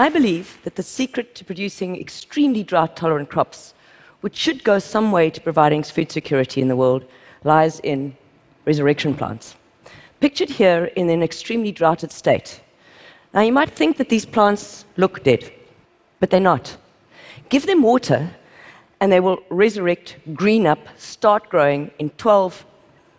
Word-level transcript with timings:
I 0.00 0.08
believe 0.08 0.56
that 0.64 0.76
the 0.76 0.82
secret 0.82 1.34
to 1.34 1.44
producing 1.44 2.00
extremely 2.00 2.62
drought 2.62 2.96
tolerant 2.96 3.28
crops, 3.28 3.74
which 4.22 4.34
should 4.34 4.64
go 4.64 4.78
some 4.78 5.12
way 5.12 5.28
to 5.28 5.42
providing 5.42 5.82
food 5.82 6.10
security 6.10 6.62
in 6.62 6.68
the 6.68 6.76
world, 6.82 7.04
lies 7.44 7.80
in 7.80 8.16
resurrection 8.64 9.14
plants. 9.14 9.56
Pictured 10.18 10.48
here 10.48 10.86
in 10.96 11.10
an 11.10 11.22
extremely 11.22 11.70
droughted 11.70 12.12
state. 12.12 12.62
Now, 13.34 13.42
you 13.42 13.52
might 13.52 13.76
think 13.76 13.98
that 13.98 14.08
these 14.08 14.24
plants 14.24 14.86
look 14.96 15.22
dead, 15.22 15.52
but 16.18 16.30
they're 16.30 16.40
not. 16.40 16.78
Give 17.50 17.66
them 17.66 17.82
water, 17.82 18.30
and 19.00 19.12
they 19.12 19.20
will 19.20 19.40
resurrect, 19.50 20.16
green 20.32 20.66
up, 20.66 20.78
start 20.96 21.50
growing 21.50 21.90
in 21.98 22.08
12 22.16 22.64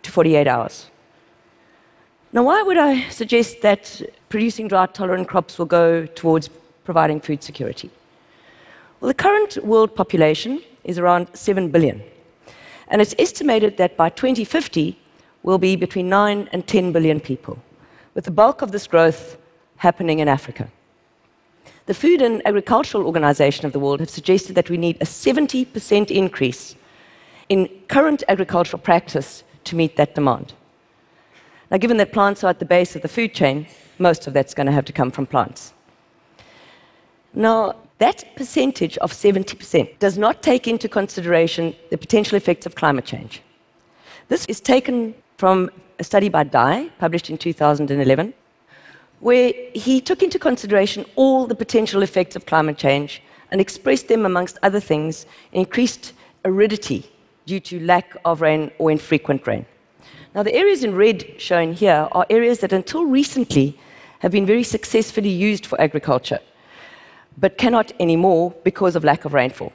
to 0.02 0.10
48 0.10 0.48
hours. 0.48 0.90
Now, 2.32 2.42
why 2.42 2.60
would 2.62 2.76
I 2.76 3.08
suggest 3.10 3.62
that 3.62 4.02
producing 4.28 4.66
drought 4.66 4.96
tolerant 4.96 5.28
crops 5.28 5.60
will 5.60 5.66
go 5.66 6.06
towards 6.06 6.48
providing 6.84 7.20
food 7.20 7.42
security? 7.42 7.90
Well, 9.00 9.08
the 9.08 9.14
current 9.14 9.56
world 9.64 9.94
population 9.94 10.62
is 10.84 10.98
around 10.98 11.28
7 11.34 11.70
billion, 11.70 12.02
and 12.88 13.00
it's 13.00 13.14
estimated 13.18 13.76
that 13.76 13.96
by 13.96 14.08
2050 14.10 14.98
we'll 15.42 15.58
be 15.58 15.76
between 15.76 16.08
9 16.08 16.48
and 16.52 16.66
10 16.66 16.92
billion 16.92 17.20
people, 17.20 17.58
with 18.14 18.24
the 18.24 18.30
bulk 18.30 18.62
of 18.62 18.72
this 18.72 18.86
growth 18.86 19.36
happening 19.76 20.20
in 20.20 20.28
Africa. 20.28 20.70
The 21.86 21.94
Food 21.94 22.22
and 22.22 22.46
Agricultural 22.46 23.04
Organization 23.06 23.66
of 23.66 23.72
the 23.72 23.80
World 23.80 23.98
have 23.98 24.10
suggested 24.10 24.54
that 24.54 24.70
we 24.70 24.76
need 24.76 24.96
a 25.00 25.04
70% 25.04 26.10
increase 26.10 26.76
in 27.48 27.68
current 27.88 28.22
agricultural 28.28 28.80
practice 28.80 29.42
to 29.64 29.74
meet 29.74 29.96
that 29.96 30.14
demand. 30.14 30.52
Now, 31.70 31.78
given 31.78 31.96
that 31.96 32.12
plants 32.12 32.44
are 32.44 32.50
at 32.50 32.60
the 32.60 32.64
base 32.64 32.94
of 32.94 33.02
the 33.02 33.08
food 33.08 33.34
chain, 33.34 33.66
most 33.98 34.26
of 34.26 34.32
that's 34.32 34.54
going 34.54 34.66
to 34.66 34.72
have 34.72 34.84
to 34.84 34.92
come 34.92 35.10
from 35.10 35.26
plants. 35.26 35.72
Now, 37.34 37.76
that 37.98 38.24
percentage 38.36 38.98
of 38.98 39.12
70% 39.12 39.98
does 39.98 40.18
not 40.18 40.42
take 40.42 40.66
into 40.66 40.88
consideration 40.88 41.74
the 41.90 41.98
potential 41.98 42.36
effects 42.36 42.66
of 42.66 42.74
climate 42.74 43.04
change. 43.04 43.42
This 44.28 44.44
is 44.46 44.60
taken 44.60 45.14
from 45.38 45.70
a 45.98 46.04
study 46.04 46.28
by 46.28 46.44
Dai, 46.44 46.88
published 46.98 47.30
in 47.30 47.38
2011, 47.38 48.34
where 49.20 49.52
he 49.72 50.00
took 50.00 50.22
into 50.22 50.38
consideration 50.38 51.04
all 51.16 51.46
the 51.46 51.54
potential 51.54 52.02
effects 52.02 52.34
of 52.34 52.44
climate 52.46 52.76
change 52.76 53.22
and 53.50 53.60
expressed 53.60 54.08
them, 54.08 54.26
amongst 54.26 54.58
other 54.62 54.80
things, 54.80 55.26
increased 55.52 56.12
aridity 56.44 57.08
due 57.46 57.60
to 57.60 57.78
lack 57.80 58.16
of 58.24 58.40
rain 58.40 58.70
or 58.78 58.90
infrequent 58.90 59.46
rain. 59.46 59.64
Now, 60.34 60.42
the 60.42 60.54
areas 60.54 60.82
in 60.82 60.94
red 60.94 61.40
shown 61.40 61.72
here 61.72 62.08
are 62.12 62.26
areas 62.30 62.60
that 62.60 62.72
until 62.72 63.04
recently 63.04 63.78
have 64.20 64.32
been 64.32 64.46
very 64.46 64.64
successfully 64.64 65.28
used 65.28 65.66
for 65.66 65.80
agriculture, 65.80 66.40
but 67.38 67.58
cannot 67.58 67.92
anymore 68.00 68.54
because 68.64 68.96
of 68.96 69.04
lack 69.04 69.24
of 69.24 69.32
rainfall. 69.32 69.72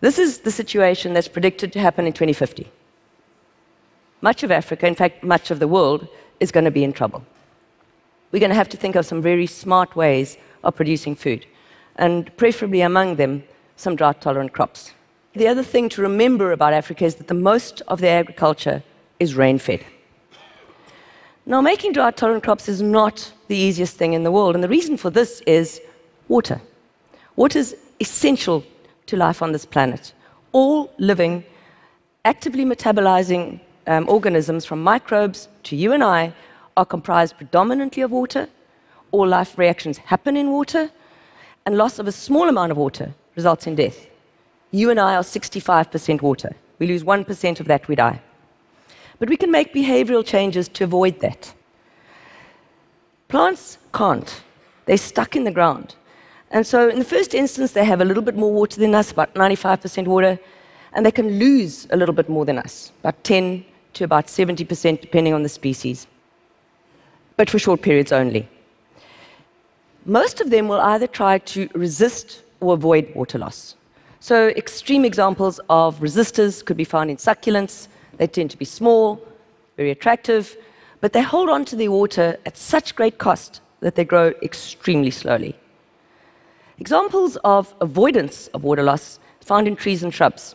This 0.00 0.18
is 0.18 0.38
the 0.38 0.50
situation 0.50 1.12
that's 1.12 1.28
predicted 1.28 1.72
to 1.72 1.80
happen 1.80 2.06
in 2.06 2.12
2050. 2.12 2.70
Much 4.20 4.42
of 4.42 4.50
Africa, 4.50 4.86
in 4.86 4.94
fact, 4.94 5.22
much 5.22 5.50
of 5.50 5.58
the 5.58 5.68
world, 5.68 6.08
is 6.40 6.50
going 6.50 6.64
to 6.64 6.70
be 6.70 6.84
in 6.84 6.92
trouble 6.92 7.24
we're 8.32 8.40
going 8.40 8.50
to 8.50 8.56
have 8.56 8.68
to 8.70 8.76
think 8.76 8.96
of 8.96 9.06
some 9.06 9.22
very 9.22 9.46
smart 9.46 9.94
ways 9.94 10.38
of 10.64 10.74
producing 10.74 11.14
food, 11.14 11.46
and 11.96 12.34
preferably 12.38 12.80
among 12.80 13.16
them, 13.16 13.44
some 13.76 13.94
drought 13.94 14.22
tolerant 14.22 14.52
crops. 14.52 14.92
The 15.34 15.48
other 15.48 15.62
thing 15.62 15.88
to 15.90 16.02
remember 16.02 16.52
about 16.52 16.72
Africa 16.72 17.04
is 17.04 17.16
that 17.16 17.28
the 17.28 17.34
most 17.34 17.82
of 17.88 18.00
their 18.00 18.18
agriculture 18.20 18.82
is 19.20 19.34
rain 19.34 19.58
fed. 19.58 19.84
Now, 21.44 21.60
making 21.60 21.92
drought 21.92 22.16
tolerant 22.16 22.44
crops 22.44 22.68
is 22.68 22.80
not 22.80 23.32
the 23.48 23.56
easiest 23.56 23.96
thing 23.96 24.14
in 24.14 24.22
the 24.24 24.32
world, 24.32 24.54
and 24.54 24.64
the 24.64 24.68
reason 24.68 24.96
for 24.96 25.10
this 25.10 25.42
is 25.46 25.80
water. 26.32 26.60
Water 27.36 27.58
is 27.58 27.76
essential 28.00 28.64
to 29.08 29.16
life 29.16 29.42
on 29.42 29.52
this 29.52 29.66
planet. 29.74 30.14
All 30.52 30.90
living, 30.98 31.44
actively 32.24 32.64
metabolizing 32.64 33.60
um, 33.86 34.08
organisms, 34.08 34.64
from 34.64 34.82
microbes 34.82 35.48
to 35.64 35.76
you 35.76 35.92
and 35.92 36.02
I, 36.02 36.32
are 36.76 36.86
comprised 36.86 37.36
predominantly 37.36 38.02
of 38.02 38.10
water, 38.10 38.48
all 39.10 39.28
life 39.28 39.58
reactions 39.58 39.98
happen 39.98 40.36
in 40.36 40.50
water, 40.50 40.90
and 41.66 41.76
loss 41.76 41.98
of 41.98 42.08
a 42.08 42.12
small 42.12 42.48
amount 42.48 42.72
of 42.72 42.78
water 42.78 43.12
results 43.36 43.66
in 43.66 43.74
death. 43.74 43.98
You 44.70 44.90
and 44.90 44.98
I 44.98 45.16
are 45.16 45.22
65% 45.22 46.22
water. 46.22 46.56
We 46.78 46.86
lose 46.86 47.04
1% 47.04 47.60
of 47.60 47.66
that, 47.66 47.88
we 47.88 47.94
die. 47.94 48.20
But 49.18 49.28
we 49.28 49.36
can 49.36 49.50
make 49.50 49.74
behavioral 49.74 50.24
changes 50.24 50.68
to 50.68 50.84
avoid 50.84 51.20
that. 51.20 51.52
Plants 53.28 53.78
can't. 53.92 54.42
They're 54.86 54.96
stuck 54.96 55.36
in 55.36 55.44
the 55.44 55.58
ground. 55.58 55.94
And 56.52 56.66
so, 56.66 56.88
in 56.88 56.98
the 56.98 57.04
first 57.04 57.34
instance, 57.34 57.72
they 57.72 57.84
have 57.84 58.00
a 58.00 58.04
little 58.04 58.22
bit 58.22 58.36
more 58.36 58.52
water 58.52 58.78
than 58.78 58.94
us, 58.94 59.10
about 59.10 59.34
95% 59.34 60.06
water, 60.06 60.38
and 60.92 61.04
they 61.04 61.10
can 61.10 61.38
lose 61.38 61.86
a 61.90 61.96
little 61.96 62.14
bit 62.14 62.28
more 62.28 62.44
than 62.44 62.58
us, 62.58 62.92
about 63.00 63.24
10 63.24 63.64
to 63.94 64.04
about 64.04 64.26
70%, 64.26 65.00
depending 65.00 65.34
on 65.34 65.42
the 65.42 65.48
species 65.48 66.06
but 67.36 67.50
for 67.50 67.58
short 67.58 67.82
periods 67.82 68.12
only. 68.12 68.48
Most 70.04 70.40
of 70.40 70.50
them 70.50 70.68
will 70.68 70.80
either 70.80 71.06
try 71.06 71.38
to 71.38 71.68
resist 71.74 72.42
or 72.60 72.74
avoid 72.74 73.12
water 73.14 73.38
loss. 73.38 73.76
So, 74.20 74.48
extreme 74.50 75.04
examples 75.04 75.58
of 75.68 75.98
resistors 75.98 76.64
could 76.64 76.76
be 76.76 76.84
found 76.84 77.10
in 77.10 77.16
succulents. 77.16 77.88
They 78.18 78.28
tend 78.28 78.50
to 78.52 78.56
be 78.56 78.64
small, 78.64 79.20
very 79.76 79.90
attractive, 79.90 80.56
but 81.00 81.12
they 81.12 81.22
hold 81.22 81.48
on 81.48 81.64
to 81.66 81.76
the 81.76 81.88
water 81.88 82.38
at 82.46 82.56
such 82.56 82.94
great 82.94 83.18
cost 83.18 83.60
that 83.80 83.96
they 83.96 84.04
grow 84.04 84.32
extremely 84.42 85.10
slowly. 85.10 85.56
Examples 86.78 87.36
of 87.44 87.74
avoidance 87.80 88.48
of 88.48 88.64
water 88.64 88.82
loss 88.82 89.18
found 89.40 89.68
in 89.68 89.76
trees 89.76 90.02
and 90.02 90.12
shrubs. 90.12 90.54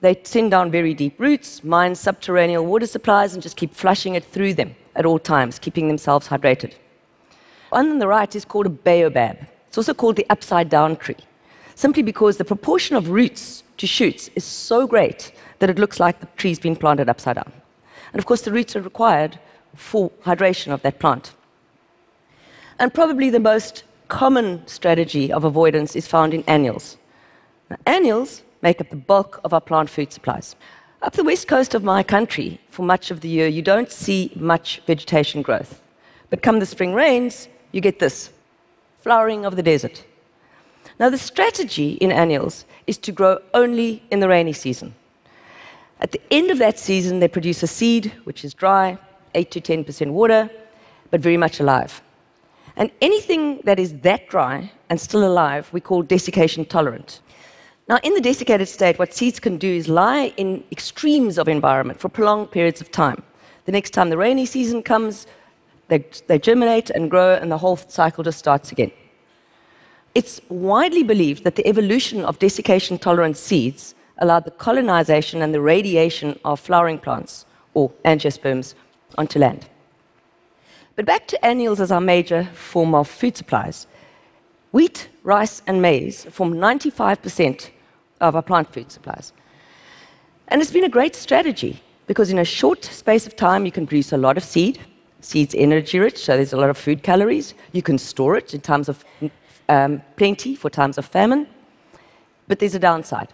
They 0.00 0.20
send 0.24 0.50
down 0.50 0.70
very 0.70 0.94
deep 0.94 1.18
roots, 1.18 1.64
mine 1.64 1.94
subterranean 1.94 2.66
water 2.66 2.86
supplies, 2.86 3.34
and 3.34 3.42
just 3.42 3.56
keep 3.56 3.74
flushing 3.74 4.14
it 4.14 4.24
through 4.24 4.54
them 4.54 4.76
at 4.94 5.06
all 5.06 5.18
times, 5.18 5.58
keeping 5.58 5.88
themselves 5.88 6.28
hydrated. 6.28 6.74
One 7.70 7.90
on 7.90 7.98
the 7.98 8.08
right 8.08 8.34
is 8.34 8.44
called 8.44 8.66
a 8.66 8.70
baobab. 8.70 9.46
It's 9.68 9.78
also 9.78 9.94
called 9.94 10.16
the 10.16 10.26
upside 10.30 10.68
down 10.68 10.96
tree, 10.96 11.16
simply 11.74 12.02
because 12.02 12.36
the 12.36 12.44
proportion 12.44 12.96
of 12.96 13.10
roots 13.10 13.62
to 13.78 13.86
shoots 13.86 14.30
is 14.34 14.44
so 14.44 14.86
great 14.86 15.32
that 15.58 15.70
it 15.70 15.78
looks 15.78 16.00
like 16.00 16.20
the 16.20 16.28
tree's 16.36 16.58
been 16.58 16.76
planted 16.76 17.08
upside 17.08 17.36
down. 17.36 17.52
And 18.12 18.18
of 18.18 18.26
course, 18.26 18.42
the 18.42 18.52
roots 18.52 18.76
are 18.76 18.82
required 18.82 19.38
for 19.74 20.10
hydration 20.24 20.72
of 20.72 20.82
that 20.82 20.98
plant. 20.98 21.34
And 22.78 22.94
probably 22.94 23.30
the 23.30 23.40
most 23.40 23.84
common 24.08 24.66
strategy 24.66 25.32
of 25.32 25.44
avoidance 25.44 25.96
is 25.96 26.06
found 26.06 26.34
in 26.34 26.44
annuals. 26.46 26.96
Now, 27.70 27.76
annuals 27.86 28.42
make 28.62 28.80
up 28.80 28.90
the 28.90 28.96
bulk 28.96 29.40
of 29.44 29.52
our 29.52 29.60
plant 29.60 29.90
food 29.90 30.12
supplies. 30.12 30.56
Up 31.02 31.12
the 31.12 31.24
west 31.24 31.46
coast 31.46 31.74
of 31.74 31.84
my 31.84 32.02
country, 32.02 32.60
for 32.70 32.82
much 32.82 33.10
of 33.10 33.20
the 33.20 33.28
year, 33.28 33.46
you 33.46 33.62
don't 33.62 33.90
see 33.90 34.32
much 34.34 34.80
vegetation 34.86 35.42
growth. 35.42 35.80
But 36.30 36.42
come 36.42 36.58
the 36.58 36.66
spring 36.66 36.94
rains, 36.94 37.48
you 37.72 37.80
get 37.80 37.98
this 37.98 38.30
flowering 39.00 39.44
of 39.44 39.56
the 39.56 39.62
desert. 39.62 40.04
Now, 40.98 41.10
the 41.10 41.18
strategy 41.18 41.92
in 41.92 42.10
annuals 42.10 42.64
is 42.86 42.98
to 42.98 43.12
grow 43.12 43.38
only 43.52 44.02
in 44.10 44.20
the 44.20 44.28
rainy 44.28 44.52
season. 44.52 44.94
At 46.00 46.12
the 46.12 46.20
end 46.30 46.50
of 46.50 46.58
that 46.58 46.78
season, 46.78 47.20
they 47.20 47.28
produce 47.28 47.62
a 47.62 47.66
seed 47.66 48.12
which 48.24 48.44
is 48.44 48.54
dry, 48.54 48.98
8 49.34 49.50
to 49.50 49.60
10% 49.60 50.10
water, 50.10 50.50
but 51.10 51.20
very 51.20 51.36
much 51.36 51.60
alive. 51.60 52.02
And 52.76 52.90
anything 53.00 53.60
that 53.64 53.78
is 53.78 53.94
that 54.00 54.28
dry 54.28 54.70
and 54.90 55.00
still 55.00 55.26
alive, 55.26 55.68
we 55.72 55.80
call 55.80 56.02
desiccation 56.02 56.64
tolerant. 56.64 57.20
Now, 57.88 57.98
in 58.02 58.14
the 58.14 58.20
desiccated 58.20 58.68
state, 58.68 58.98
what 58.98 59.14
seeds 59.14 59.40
can 59.40 59.56
do 59.56 59.68
is 59.68 59.88
lie 59.88 60.32
in 60.36 60.64
extremes 60.72 61.38
of 61.38 61.48
environment 61.48 62.00
for 62.00 62.08
prolonged 62.08 62.50
periods 62.50 62.80
of 62.80 62.90
time. 62.90 63.22
The 63.64 63.72
next 63.72 63.90
time 63.90 64.10
the 64.10 64.18
rainy 64.18 64.44
season 64.44 64.82
comes, 64.82 65.26
they, 65.88 66.04
they 66.26 66.38
germinate 66.38 66.90
and 66.90 67.10
grow, 67.10 67.34
and 67.34 67.50
the 67.50 67.58
whole 67.58 67.76
cycle 67.76 68.24
just 68.24 68.38
starts 68.38 68.72
again. 68.72 68.90
It's 70.14 70.40
widely 70.48 71.02
believed 71.02 71.44
that 71.44 71.56
the 71.56 71.66
evolution 71.66 72.24
of 72.24 72.38
desiccation 72.38 72.98
tolerant 72.98 73.36
seeds 73.36 73.94
allowed 74.18 74.44
the 74.44 74.50
colonization 74.50 75.42
and 75.42 75.54
the 75.54 75.60
radiation 75.60 76.38
of 76.44 76.58
flowering 76.58 76.98
plants, 76.98 77.46
or 77.74 77.90
angiosperms, 78.04 78.74
onto 79.16 79.38
land. 79.38 79.68
But 80.96 81.04
back 81.04 81.28
to 81.28 81.44
annuals 81.44 81.80
as 81.80 81.92
our 81.92 82.00
major 82.00 82.44
form 82.54 82.94
of 82.94 83.06
food 83.06 83.36
supplies. 83.36 83.86
Wheat, 84.72 85.08
rice, 85.22 85.62
and 85.66 85.80
maize 85.80 86.24
form 86.24 86.54
95% 86.54 87.70
of 88.20 88.34
our 88.34 88.42
plant 88.42 88.72
food 88.72 88.90
supplies. 88.90 89.32
And 90.48 90.62
it's 90.62 90.72
been 90.72 90.84
a 90.84 90.88
great 90.88 91.14
strategy 91.14 91.82
because 92.06 92.30
in 92.30 92.38
a 92.38 92.44
short 92.44 92.84
space 92.84 93.26
of 93.26 93.36
time, 93.36 93.66
you 93.66 93.72
can 93.72 93.86
produce 93.86 94.12
a 94.12 94.16
lot 94.16 94.36
of 94.36 94.44
seed. 94.44 94.80
Seed's 95.20 95.54
energy 95.54 95.98
rich, 95.98 96.24
so 96.24 96.36
there's 96.36 96.52
a 96.52 96.56
lot 96.56 96.70
of 96.70 96.78
food 96.78 97.02
calories. 97.02 97.54
You 97.72 97.82
can 97.82 97.98
store 97.98 98.36
it 98.36 98.54
in 98.54 98.60
times 98.60 98.88
of 98.88 99.04
um, 99.68 100.02
plenty 100.16 100.54
for 100.54 100.70
times 100.70 100.98
of 100.98 101.04
famine. 101.04 101.46
But 102.48 102.58
there's 102.60 102.74
a 102.74 102.78
downside. 102.78 103.28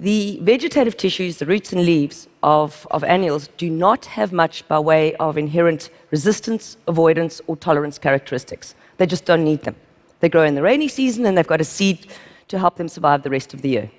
The 0.00 0.38
vegetative 0.42 0.96
tissues, 0.96 1.38
the 1.38 1.46
roots 1.46 1.72
and 1.72 1.84
leaves 1.84 2.28
of, 2.44 2.86
of 2.92 3.02
annuals, 3.02 3.48
do 3.56 3.68
not 3.68 4.04
have 4.04 4.32
much 4.32 4.66
by 4.68 4.78
way 4.78 5.14
of 5.16 5.36
inherent 5.36 5.90
resistance, 6.12 6.76
avoidance, 6.86 7.40
or 7.48 7.56
tolerance 7.56 7.98
characteristics. 7.98 8.76
They 8.98 9.06
just 9.06 9.24
don't 9.24 9.42
need 9.42 9.62
them. 9.62 9.74
They 10.20 10.28
grow 10.28 10.44
in 10.44 10.54
the 10.54 10.62
rainy 10.62 10.86
season 10.86 11.26
and 11.26 11.36
they've 11.36 11.46
got 11.46 11.60
a 11.60 11.64
seed 11.64 12.06
to 12.46 12.60
help 12.60 12.76
them 12.76 12.88
survive 12.88 13.24
the 13.24 13.30
rest 13.30 13.54
of 13.54 13.62
the 13.62 13.70
year. 13.70 13.90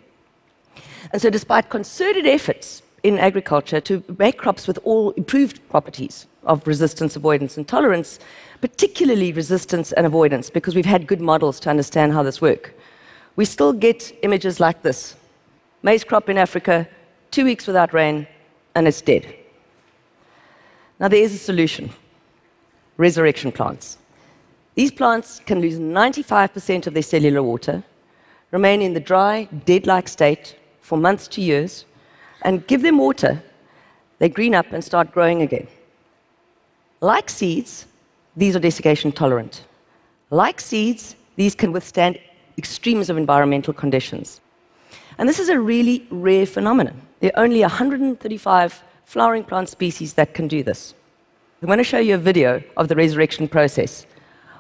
And 1.12 1.22
so, 1.22 1.30
despite 1.30 1.70
concerted 1.70 2.26
efforts 2.26 2.82
in 3.04 3.20
agriculture 3.20 3.82
to 3.82 4.02
make 4.18 4.38
crops 4.38 4.68
with 4.68 4.80
all 4.86 5.12
improved 5.12 5.60
properties 5.70 6.28
of 6.44 6.66
resistance, 6.66 7.18
avoidance, 7.18 7.58
and 7.58 7.68
tolerance, 7.68 8.20
particularly 8.62 9.34
resistance 9.34 9.92
and 9.92 10.06
avoidance, 10.06 10.50
because 10.50 10.76
we've 10.76 10.86
had 10.86 11.08
good 11.08 11.22
models 11.22 11.60
to 11.62 11.70
understand 11.70 12.14
how 12.14 12.24
this 12.24 12.42
works, 12.42 12.72
we 13.36 13.44
still 13.44 13.74
get 13.74 14.18
images 14.24 14.62
like 14.62 14.82
this 14.82 15.16
maize 15.82 16.04
crop 16.04 16.30
in 16.30 16.38
Africa, 16.38 16.88
two 17.32 17.46
weeks 17.46 17.68
without 17.68 17.94
rain, 17.94 18.28
and 18.76 18.88
it's 18.88 19.02
dead. 19.02 19.36
Now, 21.00 21.08
there 21.08 21.24
is 21.24 21.34
a 21.34 21.38
solution 21.38 21.92
resurrection 22.98 23.52
plants. 23.52 23.98
These 24.76 24.92
plants 24.92 25.40
can 25.46 25.62
lose 25.62 25.80
95% 25.80 26.86
of 26.88 26.94
their 26.94 27.04
cellular 27.04 27.42
water, 27.42 27.82
remain 28.52 28.82
in 28.82 28.94
the 28.94 29.00
dry, 29.00 29.46
dead 29.66 29.88
like 29.88 30.08
state 30.10 30.58
for 30.82 30.98
months 30.98 31.28
to 31.30 31.42
years, 31.42 31.86
and 32.42 32.66
give 32.68 32.82
them 32.82 32.98
water, 32.98 33.42
they 34.20 34.28
green 34.30 34.54
up 34.54 34.72
and 34.72 34.84
start 34.84 35.14
growing 35.14 35.42
again. 35.42 35.68
Like 37.02 37.30
seeds, 37.30 37.86
these 38.36 38.56
are 38.56 38.60
desiccation 38.60 39.12
tolerant. 39.12 39.64
Like 40.30 40.60
seeds, 40.60 41.16
these 41.38 41.56
can 41.56 41.72
withstand 41.72 42.20
extremes 42.58 43.10
of 43.10 43.18
environmental 43.18 43.74
conditions. 43.74 44.42
And 45.20 45.28
this 45.28 45.38
is 45.38 45.50
a 45.50 45.60
really 45.60 46.08
rare 46.10 46.46
phenomenon. 46.46 47.02
There 47.20 47.32
are 47.36 47.44
only 47.44 47.60
135 47.60 48.84
flowering 49.04 49.44
plant 49.44 49.68
species 49.68 50.14
that 50.14 50.34
can 50.34 50.48
do 50.48 50.64
this. 50.64 50.94
I'm 51.62 51.68
going 51.68 51.78
to 51.78 51.84
show 51.84 52.00
you 52.00 52.16
a 52.16 52.18
video 52.18 52.64
of 52.78 52.88
the 52.88 52.96
resurrection 52.96 53.50
process 53.50 54.06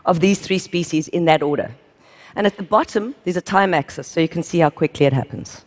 of 0.06 0.20
these 0.20 0.40
three 0.40 0.60
species 0.60 1.08
in 1.08 1.24
that 1.26 1.42
order. 1.42 1.74
And 2.36 2.46
at 2.46 2.58
the 2.58 2.64
bottom, 2.64 3.16
there's 3.24 3.38
a 3.38 3.42
time 3.42 3.74
axis, 3.74 4.06
so 4.06 4.20
you 4.20 4.28
can 4.28 4.44
see 4.44 4.60
how 4.60 4.70
quickly 4.70 5.06
it 5.06 5.14
happens. 5.14 5.64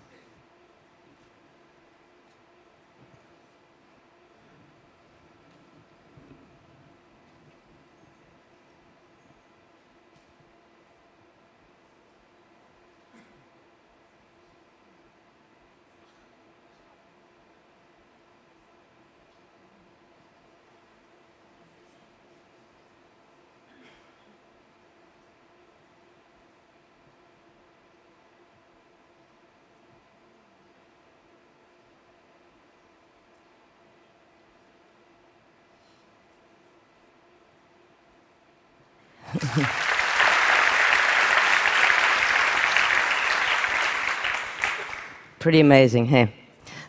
Pretty 45.39 45.61
amazing, 45.61 46.07
hey? 46.07 46.35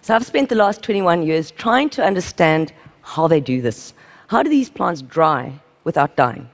So 0.02 0.14
I've 0.14 0.26
spent 0.26 0.50
the 0.50 0.56
last 0.56 0.84
21 0.84 1.24
years 1.24 1.52
trying 1.52 1.90
to 1.92 2.04
understand 2.04 2.74
how 3.02 3.28
they 3.28 3.40
do 3.40 3.62
this. 3.62 3.94
How 4.28 4.44
do 4.44 4.50
these 4.50 4.70
plants 4.70 5.02
dry 5.02 5.54
without 5.86 6.18
dying? 6.18 6.50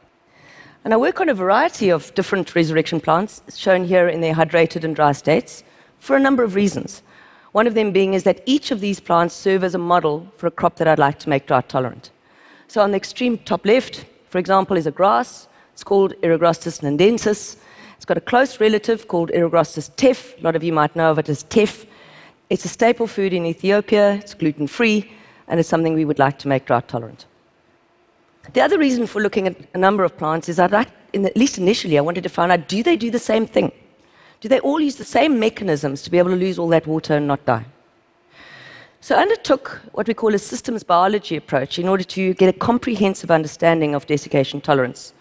And 0.83 0.93
I 0.93 0.97
work 0.97 1.19
on 1.19 1.29
a 1.29 1.33
variety 1.33 1.89
of 1.89 2.13
different 2.13 2.53
resurrection 2.53 3.01
plants, 3.01 3.41
shown 3.55 3.85
here 3.85 4.07
in 4.07 4.21
their 4.21 4.35
hydrated 4.35 4.83
and 4.83 4.95
dry 4.95 5.13
states, 5.13 5.63
for 5.97 6.15
a 6.15 6.19
number 6.19 6.43
of 6.43 6.53
reasons. 6.53 7.01
One 7.51 7.65
of 7.65 7.73
them 7.73 7.91
being 7.91 8.13
is 8.13 8.23
that 8.23 8.43
each 8.45 8.69
of 8.69 8.79
these 8.79 8.99
plants 8.99 9.33
serve 9.33 9.63
as 9.63 9.73
a 9.73 9.79
model 9.79 10.31
for 10.37 10.45
a 10.45 10.51
crop 10.51 10.75
that 10.75 10.87
I'd 10.87 10.99
like 10.99 11.17
to 11.19 11.29
make 11.29 11.47
drought 11.47 11.67
tolerant. 11.67 12.11
So 12.67 12.81
on 12.81 12.91
the 12.91 12.97
extreme 12.97 13.39
top 13.39 13.65
left, 13.65 14.05
for 14.29 14.37
example, 14.37 14.77
is 14.77 14.85
a 14.85 14.91
grass 14.91 15.47
it's 15.79 15.83
called 15.85 16.13
Eragrostis 16.21 16.81
nindensis. 16.81 17.55
It's 17.95 18.03
got 18.03 18.17
a 18.17 18.21
close 18.31 18.59
relative 18.59 19.07
called 19.07 19.31
Eragrostis 19.31 19.89
teff. 19.95 20.37
A 20.37 20.41
lot 20.41 20.57
of 20.57 20.61
you 20.61 20.73
might 20.73 20.93
know 20.93 21.09
of 21.09 21.19
it 21.19 21.29
as 21.29 21.43
teff. 21.43 21.85
It's 22.49 22.65
a 22.65 22.67
staple 22.67 23.07
food 23.07 23.31
in 23.31 23.45
Ethiopia. 23.45 24.15
It's 24.15 24.33
gluten 24.33 24.67
free, 24.67 25.09
and 25.47 25.57
it's 25.57 25.69
something 25.69 25.93
we 25.93 26.03
would 26.03 26.19
like 26.19 26.37
to 26.39 26.49
make 26.49 26.65
drought 26.65 26.89
tolerant. 26.89 27.27
The 28.51 28.59
other 28.59 28.77
reason 28.77 29.07
for 29.07 29.21
looking 29.21 29.47
at 29.47 29.55
a 29.73 29.77
number 29.77 30.03
of 30.03 30.17
plants 30.17 30.49
is 30.49 30.59
I'd 30.59 30.71
like, 30.71 30.89
at 31.13 31.37
least 31.37 31.57
initially, 31.57 31.97
I 31.97 32.01
wanted 32.01 32.23
to 32.23 32.29
find 32.29 32.51
out 32.51 32.67
do 32.67 32.83
they 32.83 32.97
do 32.97 33.09
the 33.09 33.17
same 33.17 33.47
thing? 33.47 33.71
Do 34.41 34.49
they 34.49 34.59
all 34.59 34.81
use 34.81 34.97
the 34.97 35.05
same 35.05 35.39
mechanisms 35.39 36.01
to 36.01 36.11
be 36.11 36.17
able 36.17 36.31
to 36.31 36.35
lose 36.35 36.59
all 36.59 36.67
that 36.67 36.87
water 36.87 37.15
and 37.15 37.25
not 37.25 37.45
die? 37.45 37.65
So 38.99 39.15
I 39.15 39.21
undertook 39.21 39.79
what 39.93 40.09
we 40.09 40.13
call 40.13 40.35
a 40.35 40.39
systems 40.39 40.83
biology 40.83 41.37
approach 41.37 41.79
in 41.79 41.87
order 41.87 42.03
to 42.03 42.33
get 42.33 42.53
a 42.53 42.59
comprehensive 42.59 43.31
understanding 43.31 43.95
of 43.95 44.05
desiccation 44.07 44.59
tolerance 44.59 45.13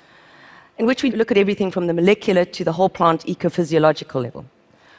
in 0.78 0.86
which 0.86 1.02
we 1.02 1.10
look 1.10 1.30
at 1.30 1.36
everything 1.36 1.70
from 1.70 1.88
the 1.88 1.92
molecular 1.92 2.44
to 2.44 2.64
the 2.64 2.72
whole 2.72 2.88
plant 2.88 3.26
ecophysiological 3.26 4.22
level. 4.22 4.44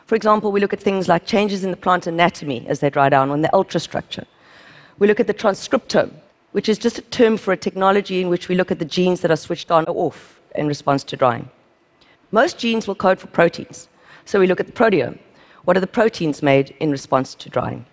For 0.06 0.16
example, 0.16 0.52
we 0.52 0.60
look 0.60 0.74
at 0.74 0.81
things 0.81 1.08
like 1.08 1.26
changes 1.26 1.64
in 1.64 1.72
the 1.72 1.78
plant 1.78 2.06
anatomy 2.06 2.68
as 2.68 2.80
they 2.80 2.90
dry 2.90 3.10
down 3.10 3.30
on 3.30 3.42
the 3.42 3.50
ultrastructure. 3.54 4.26
We 4.98 5.08
look 5.08 5.20
at 5.20 5.28
the 5.28 5.34
transcriptome, 5.34 6.12
which 6.52 6.68
is 6.68 6.78
just 6.78 6.98
a 6.98 7.04
term 7.04 7.38
for 7.38 7.54
a 7.54 7.58
technology 7.58 8.22
in 8.22 8.28
which 8.28 8.50
we 8.50 8.56
look 8.56 8.72
at 8.72 8.80
the 8.80 8.86
genes 8.86 9.22
that 9.22 9.31
are 9.31 9.38
switched 9.38 9.72
on 9.72 9.86
or 9.86 10.08
off 10.08 10.42
in 10.56 10.68
response 10.68 11.04
to 11.06 11.16
drying. 11.16 11.50
Most 12.32 12.60
genes 12.60 12.88
will 12.88 12.96
code 12.96 13.20
for 13.20 13.28
proteins. 13.28 13.88
So 14.25 14.40
we 14.40 14.48
look 14.48 14.60
at 14.60 14.66
the 14.66 14.74
proteome. 14.74 15.20
What 15.64 15.78
are 15.78 15.82
the 15.82 15.88
proteins 15.88 16.44
made 16.44 16.75
in 16.80 16.92
response 16.92 17.36
to 17.36 17.50
drying? 17.50 17.86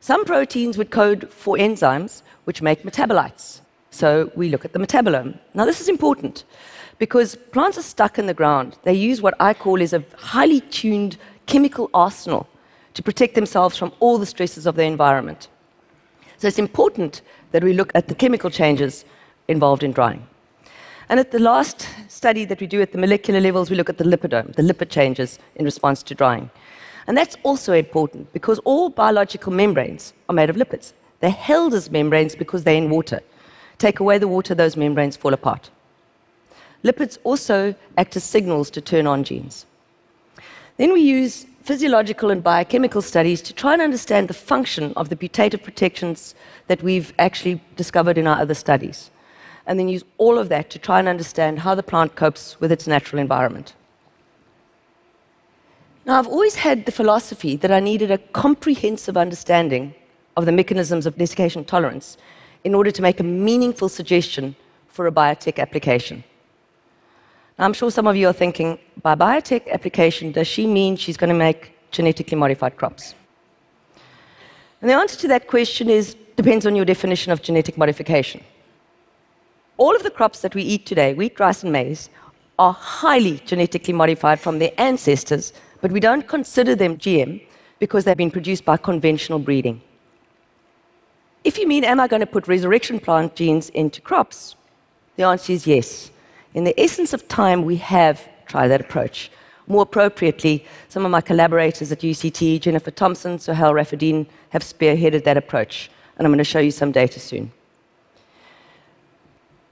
Some 0.00 0.24
proteins 0.24 0.78
would 0.78 0.90
code 0.90 1.30
for 1.30 1.56
enzymes 1.56 2.22
which 2.44 2.62
make 2.62 2.84
metabolites. 2.84 3.60
So 4.00 4.32
we 4.34 4.48
look 4.48 4.64
at 4.64 4.72
the 4.72 4.78
metabolome. 4.78 5.38
Now, 5.52 5.66
this 5.66 5.78
is 5.78 5.86
important 5.86 6.44
because 6.98 7.36
plants 7.52 7.76
are 7.76 7.82
stuck 7.82 8.18
in 8.18 8.24
the 8.24 8.32
ground. 8.32 8.78
They 8.82 8.94
use 8.94 9.20
what 9.20 9.34
I 9.38 9.52
call 9.52 9.78
is 9.78 9.92
a 9.92 10.02
highly 10.16 10.62
tuned 10.62 11.18
chemical 11.44 11.90
arsenal 11.92 12.48
to 12.94 13.02
protect 13.02 13.34
themselves 13.34 13.76
from 13.76 13.92
all 14.00 14.16
the 14.16 14.24
stresses 14.24 14.64
of 14.64 14.74
their 14.74 14.86
environment. 14.86 15.48
So 16.38 16.48
it's 16.48 16.58
important 16.58 17.20
that 17.52 17.62
we 17.62 17.74
look 17.74 17.92
at 17.94 18.08
the 18.08 18.14
chemical 18.14 18.48
changes 18.48 19.04
involved 19.48 19.82
in 19.82 19.92
drying. 19.92 20.26
And 21.10 21.20
at 21.20 21.30
the 21.30 21.38
last 21.38 21.86
study 22.08 22.46
that 22.46 22.58
we 22.58 22.66
do 22.66 22.80
at 22.80 22.92
the 22.92 22.98
molecular 23.06 23.38
levels, 23.38 23.68
we 23.68 23.76
look 23.76 23.90
at 23.90 23.98
the 23.98 24.04
lipidome, 24.04 24.54
the 24.54 24.62
lipid 24.62 24.88
changes 24.88 25.38
in 25.56 25.66
response 25.66 26.02
to 26.04 26.14
drying. 26.14 26.48
And 27.06 27.18
that's 27.18 27.36
also 27.42 27.74
important 27.74 28.32
because 28.32 28.60
all 28.60 28.88
biological 28.88 29.52
membranes 29.52 30.14
are 30.30 30.34
made 30.34 30.48
of 30.48 30.56
lipids. 30.56 30.94
They're 31.20 31.30
held 31.50 31.74
as 31.74 31.90
membranes 31.90 32.34
because 32.34 32.64
they're 32.64 32.82
in 32.82 32.88
water. 32.88 33.20
Take 33.80 33.98
away 33.98 34.18
the 34.18 34.28
water, 34.28 34.54
those 34.54 34.76
membranes 34.76 35.16
fall 35.16 35.32
apart. 35.32 35.70
Lipids 36.84 37.16
also 37.24 37.74
act 37.96 38.14
as 38.14 38.22
signals 38.22 38.68
to 38.70 38.80
turn 38.82 39.06
on 39.06 39.24
genes. 39.24 39.64
Then 40.76 40.92
we 40.92 41.00
use 41.00 41.46
physiological 41.62 42.30
and 42.30 42.44
biochemical 42.44 43.00
studies 43.00 43.40
to 43.40 43.54
try 43.54 43.72
and 43.72 43.80
understand 43.80 44.28
the 44.28 44.34
function 44.34 44.92
of 44.96 45.08
the 45.08 45.16
putative 45.16 45.62
protections 45.62 46.34
that 46.66 46.82
we've 46.82 47.14
actually 47.18 47.62
discovered 47.76 48.18
in 48.18 48.26
our 48.26 48.38
other 48.38 48.54
studies. 48.54 49.10
And 49.66 49.78
then 49.78 49.88
use 49.88 50.04
all 50.18 50.38
of 50.38 50.50
that 50.50 50.68
to 50.70 50.78
try 50.78 50.98
and 50.98 51.08
understand 51.08 51.60
how 51.60 51.74
the 51.74 51.82
plant 51.82 52.16
copes 52.16 52.60
with 52.60 52.70
its 52.70 52.86
natural 52.86 53.18
environment. 53.18 53.74
Now, 56.04 56.18
I've 56.18 56.26
always 56.26 56.56
had 56.56 56.84
the 56.84 56.92
philosophy 56.92 57.56
that 57.56 57.72
I 57.72 57.80
needed 57.80 58.10
a 58.10 58.18
comprehensive 58.18 59.16
understanding 59.16 59.94
of 60.36 60.44
the 60.44 60.52
mechanisms 60.52 61.06
of 61.06 61.16
desiccation 61.16 61.64
tolerance 61.64 62.18
in 62.64 62.74
order 62.74 62.90
to 62.90 63.02
make 63.02 63.20
a 63.20 63.24
meaningful 63.24 63.88
suggestion 63.88 64.54
for 64.88 65.06
a 65.06 65.12
biotech 65.12 65.58
application. 65.58 66.22
Now, 67.58 67.64
I'm 67.66 67.72
sure 67.72 67.90
some 67.90 68.06
of 68.06 68.16
you 68.16 68.28
are 68.28 68.32
thinking, 68.32 68.78
by 69.02 69.14
biotech 69.14 69.70
application, 69.70 70.32
does 70.32 70.46
she 70.46 70.66
mean 70.66 70.96
she's 70.96 71.16
going 71.16 71.28
to 71.28 71.36
make 71.36 71.74
genetically 71.90 72.36
modified 72.36 72.76
crops? 72.76 73.14
And 74.80 74.88
the 74.88 74.94
answer 74.94 75.16
to 75.18 75.28
that 75.28 75.46
question 75.46 75.90
is 75.90 76.16
depends 76.36 76.64
on 76.66 76.74
your 76.74 76.84
definition 76.86 77.32
of 77.32 77.42
genetic 77.42 77.76
modification. 77.76 78.42
All 79.76 79.94
of 79.94 80.02
the 80.02 80.10
crops 80.10 80.40
that 80.40 80.54
we 80.54 80.62
eat 80.62 80.86
today, 80.86 81.12
wheat, 81.14 81.38
rice, 81.38 81.62
and 81.62 81.72
maize, 81.72 82.08
are 82.58 82.72
highly 82.72 83.38
genetically 83.44 83.94
modified 83.94 84.40
from 84.40 84.58
their 84.58 84.72
ancestors, 84.78 85.52
but 85.80 85.92
we 85.92 86.00
don't 86.00 86.28
consider 86.28 86.74
them 86.74 86.96
GM 86.98 87.42
because 87.78 88.04
they've 88.04 88.16
been 88.16 88.30
produced 88.30 88.64
by 88.64 88.76
conventional 88.76 89.38
breeding. 89.38 89.80
If 91.42 91.56
you 91.56 91.66
mean, 91.66 91.84
am 91.84 92.00
I 92.00 92.06
going 92.06 92.20
to 92.20 92.26
put 92.26 92.48
resurrection 92.48 93.00
plant 93.00 93.34
genes 93.34 93.70
into 93.70 94.00
crops? 94.00 94.56
The 95.16 95.22
answer 95.24 95.52
is 95.52 95.66
yes. 95.66 96.10
In 96.52 96.64
the 96.64 96.78
essence 96.78 97.12
of 97.12 97.26
time, 97.28 97.64
we 97.64 97.76
have 97.76 98.28
tried 98.46 98.68
that 98.68 98.80
approach. 98.80 99.30
More 99.66 99.82
appropriately, 99.82 100.66
some 100.88 101.04
of 101.04 101.10
my 101.10 101.20
collaborators 101.20 101.92
at 101.92 102.00
UCT, 102.00 102.60
Jennifer 102.60 102.90
Thomson, 102.90 103.38
Suhail 103.38 103.72
Rafudeen, 103.72 104.26
have 104.50 104.62
spearheaded 104.62 105.24
that 105.24 105.36
approach. 105.36 105.90
And 106.18 106.26
I'm 106.26 106.32
going 106.32 106.38
to 106.38 106.44
show 106.44 106.58
you 106.58 106.72
some 106.72 106.92
data 106.92 107.20
soon. 107.20 107.52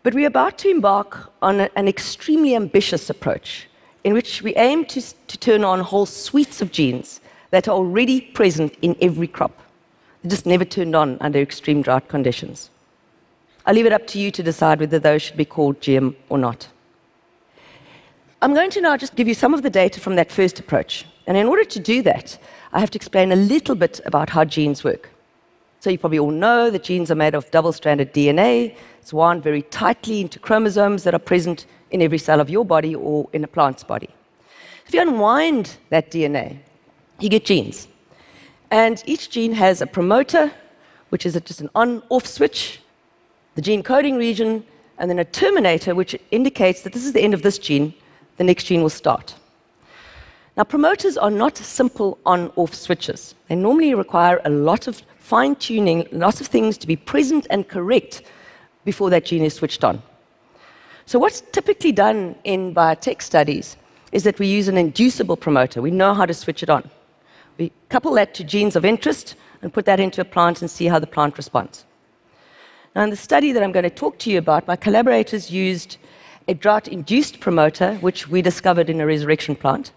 But 0.02 0.14
we're 0.14 0.28
about 0.28 0.56
to 0.58 0.70
embark 0.70 1.30
on 1.42 1.60
an 1.60 1.88
extremely 1.88 2.54
ambitious 2.54 3.10
approach 3.10 3.68
in 4.04 4.14
which 4.14 4.40
we 4.40 4.54
aim 4.54 4.87
to, 4.87 5.02
to 5.02 5.37
turn 5.37 5.64
on 5.64 5.80
whole 5.80 6.06
suites 6.06 6.62
of 6.62 6.72
genes 6.72 7.20
that 7.50 7.68
are 7.68 7.76
already 7.76 8.20
present 8.20 8.75
in 8.80 8.96
every 9.02 9.26
crop. 9.26 9.52
Just 10.28 10.47
never 10.47 10.64
turned 10.64 10.94
on 10.94 11.18
under 11.20 11.40
extreme 11.40 11.82
drought 11.82 12.08
conditions. 12.08 12.70
I'll 13.66 13.75
leave 13.75 13.87
it 13.87 13.92
up 13.92 14.06
to 14.08 14.18
you 14.18 14.30
to 14.30 14.42
decide 14.42 14.80
whether 14.80 14.99
those 14.99 15.23
should 15.23 15.37
be 15.37 15.44
called 15.44 15.80
GM 15.80 16.14
or 16.28 16.38
not. 16.38 16.68
I'm 18.40 18.54
going 18.54 18.70
to 18.70 18.80
now 18.80 18.97
just 18.97 19.16
give 19.16 19.26
you 19.26 19.35
some 19.35 19.52
of 19.52 19.62
the 19.62 19.70
data 19.70 20.00
from 20.00 20.14
that 20.16 20.30
first 20.30 20.61
approach. 20.61 21.06
And 21.26 21.37
in 21.37 21.47
order 21.47 21.64
to 21.64 21.80
do 21.80 22.02
that, 22.02 22.38
I 22.73 22.80
have 22.80 22.90
to 22.92 22.97
explain 22.97 23.32
a 23.32 23.37
little 23.37 23.75
bit 23.75 24.00
about 24.06 24.30
how 24.30 24.44
genes 24.44 24.85
work. 24.85 25.11
So, 25.80 25.90
you 25.90 25.99
probably 25.99 26.18
all 26.18 26.30
know 26.30 26.70
that 26.70 26.85
genes 26.85 27.11
are 27.11 27.14
made 27.14 27.35
of 27.35 27.50
double 27.50 27.73
stranded 27.73 28.12
DNA. 28.12 28.75
It's 29.00 29.12
wound 29.12 29.42
very 29.42 29.62
tightly 29.62 30.20
into 30.20 30.38
chromosomes 30.38 31.04
that 31.04 31.14
are 31.14 31.20
present 31.20 31.66
in 31.90 32.02
every 32.02 32.18
cell 32.18 32.40
of 32.40 32.50
your 32.50 32.64
body 32.64 32.94
or 32.94 33.28
in 33.32 33.44
a 33.44 33.47
plant's 33.47 33.85
body. 33.85 34.08
If 34.87 34.94
you 34.94 35.00
unwind 35.00 35.76
that 35.90 36.11
DNA, 36.11 36.58
you 37.20 37.28
get 37.28 37.44
genes. 37.44 37.87
And 38.70 39.02
each 39.06 39.30
gene 39.30 39.52
has 39.52 39.80
a 39.80 39.87
promoter, 39.87 40.52
which 41.08 41.25
is 41.25 41.40
just 41.44 41.60
an 41.60 41.70
on 41.75 42.02
off 42.10 42.26
switch, 42.26 42.80
the 43.54 43.62
gene 43.62 43.82
coding 43.82 44.16
region, 44.16 44.64
and 44.98 45.08
then 45.08 45.18
a 45.18 45.25
terminator, 45.25 45.94
which 45.94 46.16
indicates 46.30 46.82
that 46.82 46.92
this 46.92 47.04
is 47.04 47.12
the 47.12 47.20
end 47.22 47.34
of 47.34 47.42
this 47.42 47.58
gene, 47.58 47.94
the 48.37 48.44
next 48.44 48.64
gene 48.64 48.82
will 48.82 48.90
start. 48.90 49.34
Now, 50.56 50.64
promoters 50.64 51.16
are 51.16 51.30
not 51.30 51.56
simple 51.56 52.18
on 52.26 52.50
off 52.56 52.75
switches. 52.75 53.34
They 53.48 53.54
normally 53.54 53.94
require 53.94 54.40
a 54.44 54.50
lot 54.50 54.88
of 54.88 55.02
fine 55.18 55.54
tuning, 55.54 56.08
lots 56.10 56.40
of 56.40 56.48
things 56.48 56.76
to 56.78 56.87
be 56.87 56.96
present 56.96 57.46
and 57.48 57.68
correct 57.68 58.22
before 58.84 59.08
that 59.10 59.25
gene 59.25 59.44
is 59.44 59.54
switched 59.54 59.84
on. 59.84 60.02
So, 61.06 61.18
what's 61.18 61.42
typically 61.52 61.92
done 61.92 62.34
in 62.44 62.75
biotech 62.75 63.22
studies 63.22 63.76
is 64.10 64.25
that 64.25 64.38
we 64.38 64.46
use 64.46 64.68
an 64.68 64.76
inducible 64.76 65.37
promoter. 65.37 65.80
We 65.80 65.90
know 65.90 66.12
how 66.12 66.26
to 66.26 66.34
switch 66.34 66.62
it 66.62 66.70
on. 66.70 66.90
We 67.58 67.72
couple 67.88 68.12
that 68.14 68.34
to 68.34 68.44
genes 68.44 68.76
of 68.76 68.84
interest 68.84 69.34
and 69.62 69.72
put 69.72 69.84
that 69.86 70.00
into 70.00 70.20
a 70.20 70.24
plant 70.24 70.62
and 70.62 70.70
see 70.70 70.86
how 70.86 70.98
the 70.98 71.06
plant 71.06 71.36
responds. 71.36 71.84
Now, 72.94 73.02
in 73.02 73.10
the 73.10 73.16
study 73.16 73.52
that 73.52 73.62
I'm 73.62 73.72
going 73.72 73.82
to 73.84 73.90
talk 73.90 74.18
to 74.20 74.30
you 74.30 74.38
about, 74.38 74.66
my 74.66 74.76
collaborators 74.76 75.50
used 75.50 75.98
a 76.46 76.54
drought 76.54 76.88
induced 76.88 77.40
promoter, 77.40 77.94
which 77.96 78.28
we 78.28 78.40
discovered 78.40 78.88
in 78.88 79.00
a 79.00 79.06
resurrection 79.06 79.54
plant. 79.54 79.92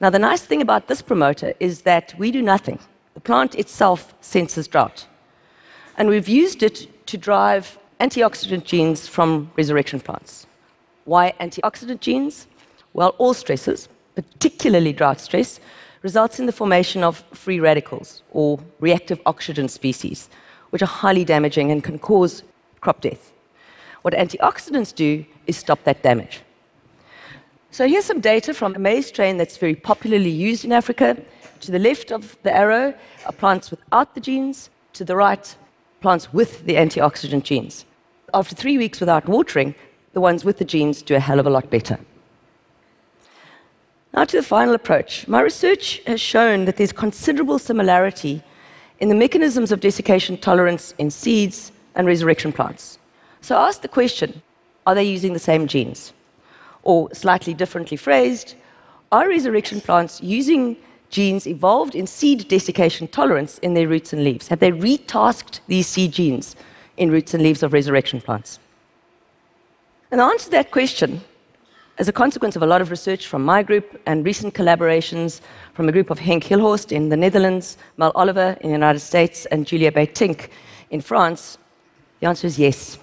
Now, 0.00 0.10
the 0.10 0.18
nice 0.18 0.42
thing 0.42 0.60
about 0.60 0.88
this 0.88 1.00
promoter 1.00 1.54
is 1.60 1.82
that 1.82 2.14
we 2.18 2.32
do 2.32 2.42
nothing. 2.42 2.80
The 3.14 3.20
plant 3.20 3.54
itself 3.54 4.14
senses 4.20 4.66
drought. 4.66 5.06
And 5.96 6.08
we've 6.08 6.28
used 6.28 6.62
it 6.62 7.06
to 7.06 7.16
drive 7.16 7.78
antioxidant 8.00 8.64
genes 8.64 9.06
from 9.06 9.52
resurrection 9.56 10.00
plants. 10.00 10.46
Why 11.04 11.34
antioxidant 11.40 12.00
genes? 12.00 12.48
Well, 12.94 13.14
all 13.18 13.34
stresses, 13.34 13.88
particularly 14.14 14.92
drought 14.92 15.20
stress, 15.20 15.60
results 16.02 16.38
in 16.40 16.46
the 16.46 16.52
formation 16.52 17.02
of 17.04 17.24
free 17.32 17.60
radicals 17.60 18.22
or 18.30 18.58
reactive 18.80 19.20
oxygen 19.26 19.68
species, 19.68 20.28
which 20.70 20.82
are 20.82 20.86
highly 20.86 21.24
damaging 21.24 21.70
and 21.70 21.82
can 21.82 21.98
cause 21.98 22.42
crop 22.80 23.00
death. 23.00 23.32
What 24.02 24.14
antioxidants 24.14 24.94
do 24.94 25.24
is 25.46 25.56
stop 25.56 25.84
that 25.84 26.02
damage. 26.02 26.42
So 27.70 27.88
here's 27.88 28.04
some 28.04 28.20
data 28.20 28.52
from 28.52 28.74
a 28.74 28.78
maize 28.78 29.06
strain 29.06 29.36
that's 29.38 29.56
very 29.56 29.74
popularly 29.74 30.30
used 30.30 30.64
in 30.64 30.72
Africa. 30.72 31.16
To 31.60 31.70
the 31.70 31.78
left 31.78 32.10
of 32.10 32.36
the 32.42 32.54
arrow 32.54 32.92
are 33.24 33.32
plants 33.32 33.70
without 33.70 34.14
the 34.14 34.20
genes, 34.20 34.68
to 34.94 35.04
the 35.04 35.16
right, 35.16 35.56
plants 36.00 36.32
with 36.32 36.66
the 36.66 36.74
antioxidant 36.74 37.44
genes. 37.44 37.86
After 38.34 38.54
three 38.54 38.76
weeks 38.76 38.98
without 38.98 39.28
watering, 39.28 39.74
the 40.12 40.20
ones 40.20 40.44
with 40.44 40.58
the 40.58 40.64
genes 40.64 41.00
do 41.00 41.14
a 41.14 41.20
hell 41.20 41.38
of 41.38 41.46
a 41.46 41.50
lot 41.50 41.70
better. 41.70 41.98
Now 44.14 44.24
to 44.24 44.36
the 44.36 44.42
final 44.42 44.74
approach. 44.74 45.26
My 45.26 45.40
research 45.40 46.02
has 46.06 46.20
shown 46.20 46.66
that 46.66 46.76
there's 46.76 46.92
considerable 46.92 47.58
similarity 47.58 48.42
in 49.00 49.08
the 49.08 49.14
mechanisms 49.14 49.72
of 49.72 49.80
desiccation 49.80 50.36
tolerance 50.36 50.94
in 50.98 51.10
seeds 51.10 51.72
and 51.94 52.06
resurrection 52.06 52.52
plants. 52.52 52.98
So 53.40 53.56
I 53.56 53.68
asked 53.68 53.82
the 53.82 53.88
question 53.88 54.42
are 54.86 54.94
they 54.94 55.04
using 55.04 55.32
the 55.32 55.38
same 55.38 55.66
genes? 55.66 56.12
Or 56.82 57.12
slightly 57.14 57.54
differently 57.54 57.96
phrased, 57.96 58.54
are 59.12 59.28
resurrection 59.28 59.80
plants 59.80 60.20
using 60.20 60.76
genes 61.08 61.46
evolved 61.46 61.94
in 61.94 62.06
seed 62.06 62.48
desiccation 62.48 63.06
tolerance 63.06 63.58
in 63.58 63.74
their 63.74 63.88
roots 63.88 64.12
and 64.12 64.24
leaves? 64.24 64.48
Have 64.48 64.58
they 64.58 64.72
retasked 64.72 65.60
these 65.68 65.86
seed 65.86 66.12
genes 66.12 66.56
in 66.96 67.10
roots 67.10 67.32
and 67.32 67.42
leaves 67.42 67.62
of 67.62 67.72
resurrection 67.72 68.20
plants? 68.20 68.58
And 70.10 70.20
the 70.20 70.24
answer 70.24 70.46
to 70.46 70.50
that 70.50 70.70
question, 70.70 71.22
as 71.98 72.08
a 72.08 72.12
consequence 72.12 72.56
of 72.56 72.62
a 72.62 72.66
lot 72.66 72.80
of 72.80 72.90
research 72.90 73.26
from 73.26 73.44
my 73.44 73.62
group 73.62 74.00
and 74.06 74.24
recent 74.24 74.54
collaborations 74.54 75.40
from 75.74 75.88
a 75.88 75.92
group 75.92 76.10
of 76.10 76.18
Henk 76.18 76.44
Hilhorst 76.44 76.90
in 76.90 77.10
the 77.10 77.16
Netherlands, 77.16 77.76
Mel 77.98 78.12
Oliver 78.14 78.56
in 78.60 78.68
the 78.68 78.72
United 78.74 79.00
States, 79.00 79.46
and 79.46 79.66
Julia 79.66 79.92
Buitink 79.92 80.48
in 80.90 81.00
France, 81.00 81.58
the 82.20 82.26
answer 82.26 82.46
is 82.46 82.58
yes. 82.58 82.98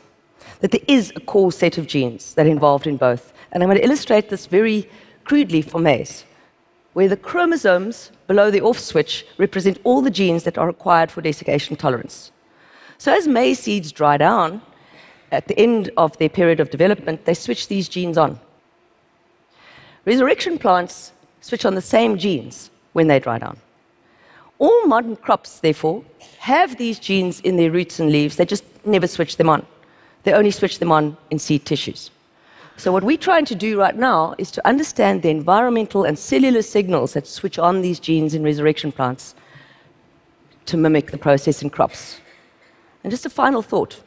That 0.61 0.71
there 0.71 0.81
is 0.87 1.13
a 1.15 1.19
core 1.19 1.51
set 1.51 1.77
of 1.77 1.87
genes 1.87 2.33
that 2.33 2.47
are 2.47 2.49
involved 2.49 2.87
in 2.87 2.97
both. 2.97 3.31
And 3.51 3.61
I'm 3.61 3.69
going 3.69 3.79
to 3.79 3.85
illustrate 3.85 4.29
this 4.29 4.47
very 4.47 4.89
crudely 5.23 5.61
for 5.61 5.79
maize, 5.79 6.25
where 6.93 7.07
the 7.07 7.17
chromosomes 7.17 8.11
below 8.27 8.49
the 8.49 8.61
off 8.61 8.79
switch 8.79 9.25
represent 9.37 9.79
all 9.83 10.01
the 10.01 10.09
genes 10.09 10.43
that 10.43 10.57
are 10.57 10.67
required 10.67 11.11
for 11.11 11.21
desiccation 11.21 11.75
tolerance. 11.75 12.31
So 12.97 13.13
as 13.13 13.27
maize 13.27 13.59
seeds 13.59 13.91
dry 13.91 14.17
down, 14.17 14.61
at 15.31 15.47
the 15.47 15.57
end 15.59 15.91
of 15.95 16.17
their 16.17 16.29
period 16.29 16.59
of 16.59 16.71
development, 16.71 17.25
they 17.25 17.35
switch 17.35 17.67
these 17.67 17.87
genes 17.87 18.17
on. 18.17 18.39
Resurrection 20.05 20.57
plants 20.57 21.11
switch 21.41 21.65
on 21.65 21.75
the 21.75 21.81
same 21.81 22.17
genes 22.17 22.69
when 22.93 23.07
they 23.07 23.19
dry 23.19 23.39
down. 23.39 23.57
All 24.57 24.85
modern 24.87 25.15
crops, 25.15 25.59
therefore, 25.59 26.03
have 26.39 26.77
these 26.77 26.99
genes 26.99 27.39
in 27.41 27.55
their 27.55 27.71
roots 27.71 27.99
and 27.99 28.11
leaves, 28.11 28.35
they 28.35 28.45
just 28.45 28.63
never 28.85 29.07
switch 29.07 29.37
them 29.37 29.49
on. 29.49 29.65
They 30.23 30.33
only 30.33 30.51
switch 30.51 30.79
them 30.79 30.91
on 30.91 31.15
in 31.31 31.39
seed 31.39 31.65
tissues. 31.65 32.11
So, 32.75 32.91
what 32.91 33.03
we're 33.03 33.17
trying 33.17 33.45
to 33.45 33.55
do 33.55 33.79
right 33.79 33.95
now 33.95 34.35
is 34.37 34.51
to 34.51 34.65
understand 34.67 35.21
the 35.21 35.29
environmental 35.29 36.05
and 36.05 36.17
cellular 36.17 36.61
signals 36.61 37.13
that 37.13 37.27
switch 37.27 37.59
on 37.59 37.81
these 37.81 37.99
genes 37.99 38.33
in 38.33 38.43
resurrection 38.43 38.91
plants 38.91 39.35
to 40.65 40.77
mimic 40.77 41.11
the 41.11 41.17
process 41.17 41.61
in 41.61 41.69
crops. 41.69 42.21
And 43.03 43.11
just 43.11 43.25
a 43.25 43.29
final 43.29 43.61
thought 43.61 44.01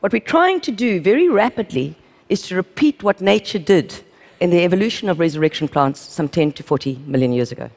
what 0.00 0.12
we're 0.12 0.20
trying 0.20 0.60
to 0.60 0.70
do 0.70 1.00
very 1.00 1.28
rapidly 1.28 1.96
is 2.28 2.42
to 2.42 2.54
repeat 2.54 3.02
what 3.02 3.20
nature 3.20 3.58
did 3.58 4.04
in 4.40 4.50
the 4.50 4.64
evolution 4.64 5.08
of 5.08 5.18
resurrection 5.18 5.68
plants 5.68 6.00
some 6.00 6.28
10 6.28 6.52
to 6.52 6.62
40 6.62 6.96
million 7.06 7.32
years 7.32 7.52
ago. 7.52 7.70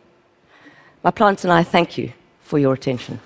My 1.03 1.11
plants 1.11 1.43
and 1.43 1.53
I 1.53 1.63
thank 1.63 1.97
you 1.97 2.11
for 2.41 2.59
your 2.59 2.73
attention. 2.73 3.19